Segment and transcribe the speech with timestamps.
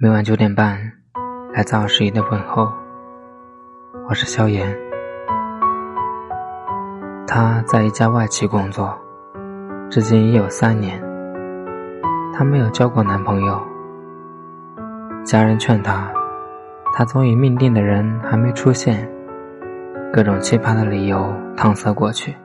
[0.00, 0.78] 每晚九点半，
[1.52, 2.72] 来自二十一的问候。
[4.08, 4.72] 我是萧炎。
[7.26, 8.96] 他在一家外企工作，
[9.90, 11.02] 至今已有三年。
[12.32, 13.60] 他没有交过男朋友。
[15.24, 16.08] 家人劝他，
[16.94, 19.10] 他总以命定的人还没出现，
[20.12, 22.36] 各种奇葩的理由搪塞过去。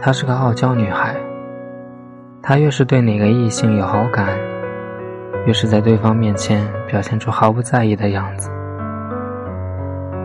[0.00, 1.14] 她是个傲娇女孩。
[2.42, 4.36] 她越是对哪个异性有好感。
[5.46, 8.48] 越是在对方面前表现出毫不在意的样子，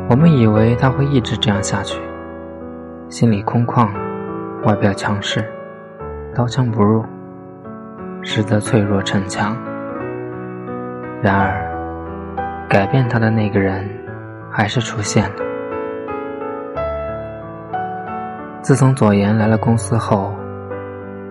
[0.09, 1.99] 我们以为他会一直这样下去，
[3.09, 3.89] 心里空旷，
[4.63, 5.43] 外表强势，
[6.35, 7.03] 刀枪不入，
[8.21, 9.57] 实则脆弱逞强。
[11.19, 13.89] 然而，改变他的那个人
[14.51, 15.35] 还是出现了。
[18.61, 20.35] 自从左岩来了公司后，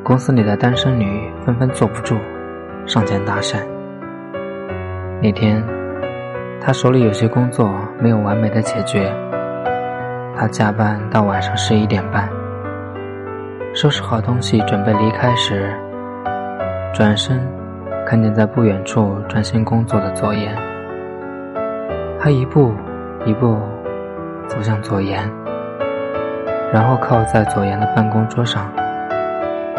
[0.03, 2.17] 公司里的单身女纷纷坐不住，
[2.85, 3.76] 上前搭讪。
[5.23, 5.65] 那天，
[6.61, 9.11] 他手里有些工作没有完美的解决，
[10.37, 12.29] 他加班到晚上十一点半，
[13.75, 15.75] 收拾好东西准备离开时，
[16.93, 17.41] 转身
[18.07, 20.55] 看见在不远处专心工作的左岩，
[22.21, 22.75] 他一步
[23.25, 23.59] 一步
[24.47, 25.19] 走向左岩，
[26.71, 28.71] 然后靠在左岩的办公桌上，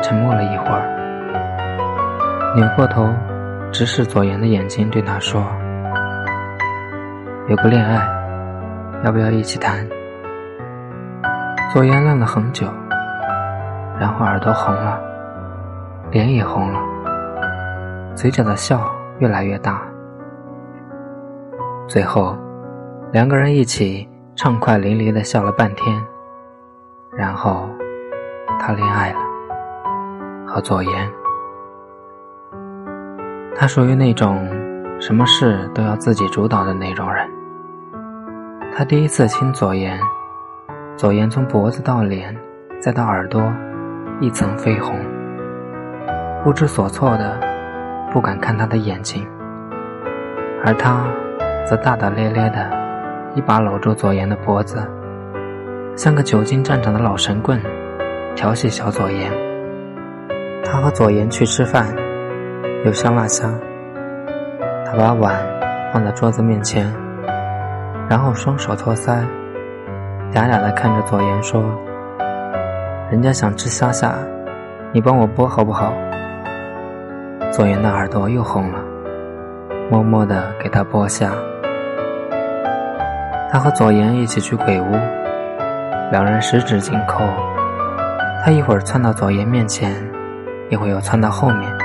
[0.01, 0.81] 沉默了一会儿，
[2.55, 3.07] 扭过头。
[3.71, 5.43] 直视左岩的眼睛，对他说
[7.47, 8.01] ：“有个恋爱，
[9.03, 9.87] 要不要一起谈？”
[11.71, 12.65] 左岩愣了很久，
[13.99, 14.99] 然后耳朵红了，
[16.11, 16.79] 脸也红了，
[18.15, 19.81] 嘴角的笑越来越大。
[21.87, 22.35] 最后，
[23.11, 26.01] 两个人一起畅快淋漓的笑了半天，
[27.11, 27.69] 然后
[28.59, 29.19] 他恋爱了，
[30.47, 31.11] 和左岩。
[33.59, 34.47] 他属于那种
[34.99, 37.27] 什么事都要自己主导的那种人。
[38.71, 39.99] 他第一次亲左岩，
[40.95, 42.37] 左岩从脖子到脸，
[42.79, 43.51] 再到耳朵，
[44.21, 44.95] 一层绯红。
[46.43, 47.39] 不知所措的，
[48.13, 49.27] 不敢看他的眼睛，
[50.63, 51.07] 而他
[51.67, 52.69] 则大大咧咧的，
[53.33, 54.87] 一把搂住左岩的脖子，
[55.95, 57.59] 像个久经战场的老神棍，
[58.35, 59.31] 调戏小左岩。
[60.63, 61.87] 他和左岩去吃饭。
[62.85, 63.49] 有香辣虾，
[64.85, 65.35] 他把碗
[65.91, 66.93] 放在桌子面前，
[68.07, 69.17] 然后双手托腮，
[70.31, 71.61] 嗲嗲的看着左岩说
[73.11, 74.13] ：“人家想吃虾虾，
[74.93, 75.91] 你帮我剥好不好？”
[77.51, 78.79] 左岩的耳朵又红了，
[79.89, 81.31] 默默的给他剥虾。
[83.51, 84.91] 他和左岩一起去鬼屋，
[86.11, 87.23] 两人十指紧扣，
[88.45, 89.91] 他一会儿窜到左岩面前，
[90.69, 91.76] 一会儿又窜到后面。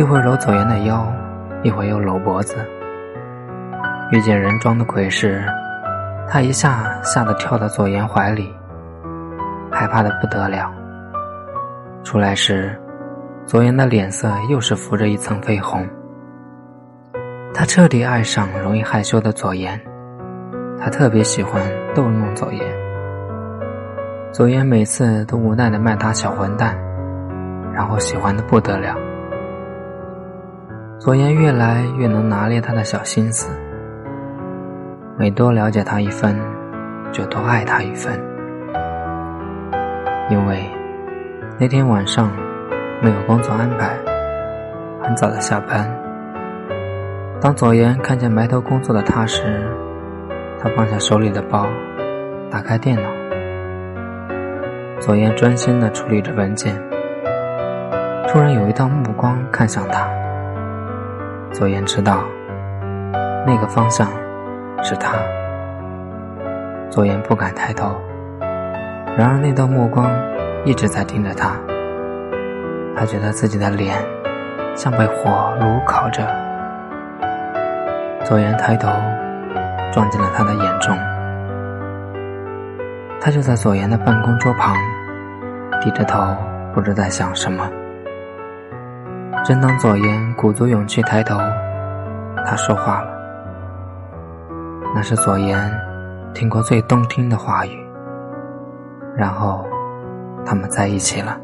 [0.00, 1.06] 一会儿揉左岩的腰，
[1.62, 2.56] 一会儿又搂脖子。
[4.10, 5.44] 遇见人装的鬼时，
[6.26, 8.50] 他一下吓得跳到左岩怀里，
[9.70, 10.72] 害怕的不得了。
[12.02, 12.74] 出来时，
[13.44, 15.86] 左岩的脸色又是浮着一层绯红。
[17.52, 19.78] 他彻底爱上容易害羞的左岩，
[20.80, 21.62] 他特别喜欢
[21.94, 22.64] 逗弄左岩。
[24.32, 26.74] 左岩每次都无奈的骂他小混蛋，
[27.74, 28.96] 然后喜欢的不得了。
[31.00, 33.50] 左岩越来越能拿捏他的小心思，
[35.16, 36.38] 每多了解他一分，
[37.10, 38.12] 就多爱他一分。
[40.28, 40.62] 因为
[41.58, 42.30] 那天晚上
[43.00, 43.96] 没有工作安排，
[45.02, 45.90] 很早的下班。
[47.40, 49.42] 当左岩看见埋头工作的他时，
[50.62, 51.66] 他放下手里的包，
[52.50, 53.08] 打开电脑。
[55.00, 56.78] 左岩专心的处理着文件，
[58.28, 60.06] 突然有一道目光看向他。
[61.52, 62.24] 左岩知道，
[63.46, 64.08] 那个方向
[64.82, 65.16] 是他。
[66.88, 68.00] 左岩不敢抬头，
[69.16, 70.10] 然而那道目光
[70.64, 71.52] 一直在盯着他。
[72.96, 73.96] 他觉得自己的脸
[74.74, 76.26] 像被火炉烤着。
[78.24, 78.88] 左岩抬头，
[79.92, 80.96] 撞进了他的眼中。
[83.20, 84.74] 他就在左岩的办公桌旁，
[85.80, 86.36] 低着头，
[86.72, 87.68] 不知在想什么。
[89.44, 91.38] 正当左岩鼓足勇气抬头，
[92.44, 93.10] 他说话了。
[94.94, 95.72] 那是左岩
[96.34, 97.78] 听过最动听的话语。
[99.16, 99.64] 然后，
[100.44, 101.38] 他们在一起了。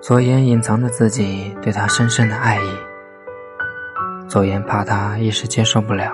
[0.00, 2.78] 左岩隐藏着自己对他深深的爱意。
[4.26, 6.12] 左岩怕他一时接受不了。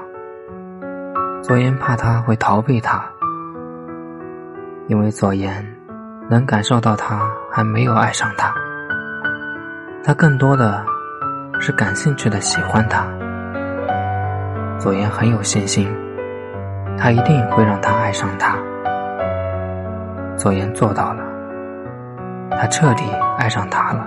[1.43, 3.05] 左岩怕他会逃避他，
[4.87, 5.65] 因为左岩
[6.31, 8.55] 能感受到他还没有爱上他。
[10.07, 10.85] 他更多的
[11.61, 13.07] 是感兴趣的喜欢他。
[14.79, 15.91] 左岩很有信心，
[16.99, 18.59] 他一定会让他爱上他。
[20.37, 21.25] 左岩做到了，
[22.51, 23.05] 他彻底
[23.39, 24.07] 爱上他了。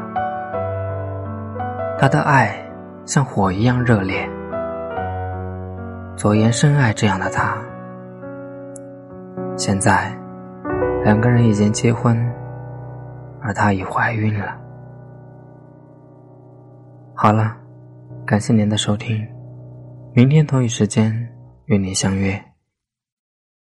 [1.98, 2.56] 他的爱
[3.08, 4.30] 像火一样热烈。
[6.16, 7.58] 左岩深爱这样的他。
[9.56, 10.16] 现在，
[11.04, 12.16] 两个人已经结婚，
[13.42, 14.56] 而她已怀孕了。
[17.20, 17.58] 好了，
[18.28, 19.28] 感谢您的收听，
[20.14, 21.12] 明天同一时间
[21.66, 22.40] 与您相约。